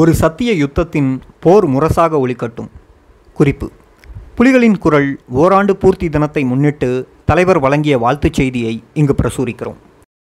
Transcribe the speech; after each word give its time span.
ஒரு 0.00 0.14
சத்திய 0.14 0.50
யுத்தத்தின் 0.52 1.08
போர் 1.40 1.66
முரசாக 1.68 2.18
ஒளிக்கட்டும் 2.18 2.68
குறிப்பு. 3.32 3.70
புலிகளின் 4.36 4.78
குரல் 4.78 5.20
ஓராண்டு 5.28 5.76
பூர்த்தி 5.76 6.08
தினத்தை 6.08 6.44
முன்னிட்டு 6.44 7.08
தலைவர் 7.24 7.58
வழங்கிய 7.58 7.98
வாழ்த்துச் 7.98 8.32
செய்தியை 8.32 8.82
இங்கு 8.94 9.14
பிரசுரிக்கிறோம். 9.22 9.76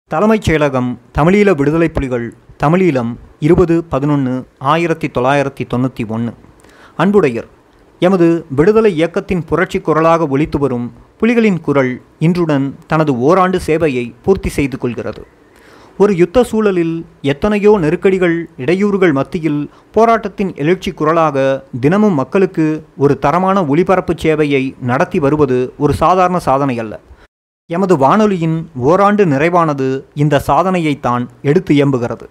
தலைமைச் 0.08 0.50
செயலகம் 0.50 0.90
தமிழீழ 1.18 1.56
விடுதலை 1.56 1.90
புலிகள் 1.90 2.34
தமிழீழம் 2.64 3.16
இருபது 3.40 3.84
பதினொன்று 3.84 4.48
ஆயிரத்தி 4.58 5.08
தொள்ளாயிரத்தி 5.08 5.66
தொண்ணூற்றி 5.74 6.06
ஒன்று 6.08 6.34
அன்புடையர் 6.98 7.48
எமது 8.00 8.46
விடுதலை 8.50 8.94
இயக்கத்தின் 8.96 9.44
புரட்சி 9.44 9.80
குரலாக 9.80 10.28
ஒலித்து 10.38 10.58
வரும் 10.58 10.94
புலிகளின் 11.22 11.62
குரல் 11.62 12.02
இன்றுடன் 12.20 12.76
தனது 12.88 13.20
ஓராண்டு 13.20 13.62
சேவையை 13.68 14.14
பூர்த்தி 14.24 14.50
செய்து 14.50 14.78
கொள்கிறது. 14.78 15.28
ஒரு 15.98 16.16
யுத்த 16.16 16.44
சூழலில் 16.44 17.06
எத்தனையோ 17.22 17.78
நெருக்கடிகள் 17.82 18.50
இடையூறுகள் 18.58 19.14
மத்தியில் 19.14 19.70
போராட்டத்தின் 19.92 20.56
எழுச்சி 20.56 20.92
குரலாக 20.92 21.66
தினமும் 21.80 22.14
மக்களுக்கு 22.14 22.86
ஒரு 22.98 23.20
தரமான 23.20 23.66
ஒளிபரப்பு 23.66 24.14
சேவையை 24.14 24.76
நடத்தி 24.82 25.20
வருவது 25.20 25.74
ஒரு 25.78 25.94
சாதாரண 25.94 26.40
சாதனை 26.40 26.80
அல்ல. 26.80 27.00
எமது 27.68 27.98
வானொலியின் 27.98 28.70
ஓராண்டு 28.76 29.26
நிறைவானது 29.26 29.88
இந்த 30.14 30.44
சாதனையைத்தான் 30.48 31.28
எடுத்து 31.42 31.76
இயம்புகிறது 31.76 32.28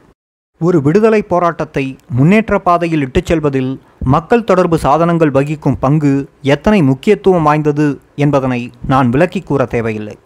ஒரு 0.60 0.82
விடுதலை 0.82 1.22
போராட்டத்தை 1.22 1.96
முன்னேற்ற 2.10 2.58
பாதையில் 2.58 3.00
இட்டுச் 3.00 3.26
செல்வதில் 3.26 3.80
மக்கள் 4.04 4.44
தொடர்பு 4.44 4.78
சாதனங்கள் 4.78 5.30
வகிக்கும் 5.30 5.78
பங்கு 5.78 6.28
எத்தனை 6.42 6.82
முக்கியத்துவம் 6.82 7.42
வாய்ந்தது 7.42 8.00
என்பதனை 8.16 8.70
நான் 8.86 9.08
விளக்கி 9.08 9.40
கூற 9.40 9.64
தேவையில்லை. 9.64 10.18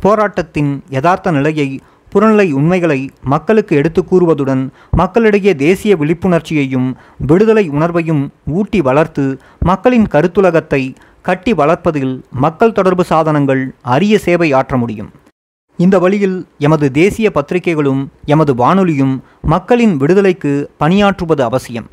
போராட்டத்தின் 0.00 0.84
யதார்த்த 0.88 1.30
நிலையை 1.30 1.80
புறநிலை 2.12 2.46
உண்மைகளை 2.58 3.00
மக்களுக்கு 3.32 3.72
எடுத்து 3.80 4.02
கூறுவதுடன் 4.10 4.62
மக்களிடையே 5.00 5.52
தேசிய 5.66 5.94
விழிப்புணர்ச்சியையும் 6.00 6.88
விடுதலை 7.30 7.64
உணர்வையும் 7.76 8.22
ஊட்டி 8.58 8.80
வளர்த்து 8.88 9.24
மக்களின் 9.70 10.08
கருத்துலகத்தை 10.14 10.82
கட்டி 11.28 11.52
வளர்ப்பதில் 11.60 12.12
மக்கள் 12.44 12.76
தொடர்பு 12.78 13.04
சாதனங்கள் 13.04 13.62
அரிய 13.94 14.14
சேவை 14.26 14.48
ஆற்ற 14.58 14.76
முடியும். 14.76 15.10
இந்த 15.78 15.96
வழியில் 15.98 16.36
எமது 16.66 16.86
தேசிய 17.00 17.26
பத்திரிகைகளும் 17.36 18.02
எமது 18.34 18.52
வானொலியும் 18.54 19.14
மக்களின் 19.54 19.94
விடுதலைக்கு 19.96 20.52
பணியாற்றுவது 20.82 21.42
அவசியம். 21.50 21.88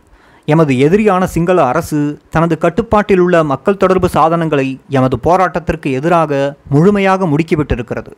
எமது 0.53 0.73
எதிரியான 0.85 1.23
சிங்கள 1.33 1.59
அரசு 1.71 1.99
தனது 2.35 2.55
கட்டுப்பாட்டில் 2.63 3.21
உள்ள 3.25 3.43
மக்கள் 3.51 3.81
தொடர்பு 3.83 4.09
சாதனங்களை 4.15 4.67
எமது 4.97 5.17
போராட்டத்திற்கு 5.27 5.91
எதிராக 5.99 6.31
முழுமையாக 6.75 7.27
முடுக்கிவிட்டிருக்கிறது. 7.31 8.11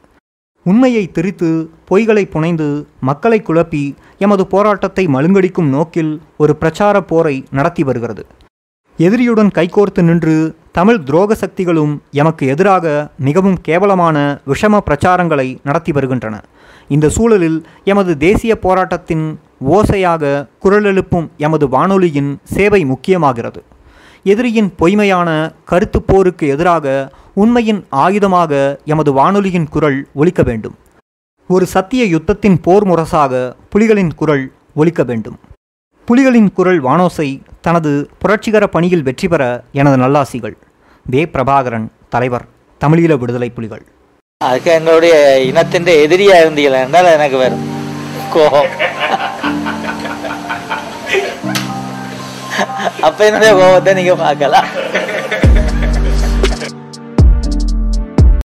உண்மையை 0.64 1.12
திரித்து 1.12 1.70
பொய்களை 1.92 2.30
புனைந்து 2.30 2.88
மக்களை 3.02 3.42
குழப்பி 3.42 3.96
எமது 4.18 4.48
போராட்டத்தை 4.48 5.08
மழுங்கடிக்கும் 5.08 5.70
நோக்கில் 5.70 6.22
ஒரு 6.38 6.56
பிரச்சார 6.56 7.02
போரை 7.02 7.46
நடத்தி 7.52 7.84
வருகிறது. 7.84 8.26
எதிரியுடன் 8.98 9.52
கைகோர்த்து 9.56 10.02
நின்று 10.02 10.56
தமிழ் 10.72 11.00
துரோக 11.06 11.32
சக்திகளும் 11.32 12.02
எமக்கு 12.12 12.48
எதிராக 12.48 13.12
மிகவும் 13.18 13.62
கேவலமான 13.62 14.40
விஷம 14.48 14.80
பிரச்சாரங்களை 14.86 15.58
நடத்தி 15.64 15.92
வருகின்றன. 15.92 16.44
இந்த 16.88 17.10
சூழலில் 17.10 17.66
எமது 17.84 18.18
தேசிய 18.18 18.60
போராட்டத்தின் 18.60 19.40
ஓசையாக 19.70 20.48
குரலெழுப்பும் 20.64 21.28
எமது 21.38 21.68
வானொலியின் 21.70 22.40
சேவை 22.44 22.86
முக்கியமாகிறது. 22.86 23.62
எதிரியின் 24.24 24.76
பொய்மையான 24.76 25.30
கருத்து 25.66 26.02
போருக்கு 26.02 26.48
எதிராக 26.48 27.14
உண்மையின் 27.42 27.82
ஆயுதமாக 28.04 28.52
எமது 28.92 29.12
வானொலியின் 29.18 29.68
குரல் 29.74 29.98
ஒலிக்க 30.22 30.42
வேண்டும். 30.50 30.76
ஒரு 31.50 31.66
சத்திய 31.74 32.04
யுத்தத்தின் 32.14 32.58
போர் 32.66 32.86
முரசாக 32.90 33.34
புலிகளின் 33.72 34.12
குரல் 34.22 34.44
ஒலிக்க 34.82 35.04
வேண்டும். 35.10 35.38
புலிகளின் 36.08 36.50
குரல் 36.58 36.80
வானோசை 36.88 37.28
தனது 37.66 37.92
புரட்சிகர 38.22 38.68
பணியில் 38.76 39.06
வெற்றி 39.08 39.28
பெற 39.28 39.44
எனது 39.80 39.98
நல்லாசிகள். 40.04 40.56
வே. 41.06 41.22
பிரபாகரன் 41.34 41.88
தலைவர் 42.16 42.46
தமிழீழ 42.82 43.18
விடுதலை 43.22 43.50
புலிகள். 43.58 43.84
அதுக்கு 44.42 44.72
எங்களுடைய 44.80 45.16
இனத்தின் 45.52 45.90
எதிரியா 46.06 46.38
இருந்தீங்களா 46.44 46.82
என்றால் 46.86 47.14
எனக்கு 47.18 47.38
வரும் 47.44 47.66
கோபம். 48.36 48.72
அப்ப 53.08 53.20
என்னுடைய 53.30 53.52
கோபத்தை 53.62 53.94
நீங்க 54.00 54.16
பார்க்கலாம். 54.26 54.70